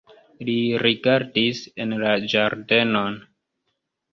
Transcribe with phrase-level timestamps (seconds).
[0.45, 3.21] Li rigardis en la ĝardenon.